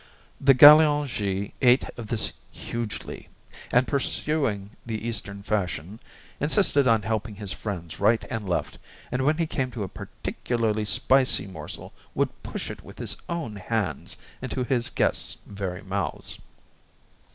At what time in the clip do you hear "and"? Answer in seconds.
3.71-3.85, 8.31-8.49, 9.11-9.23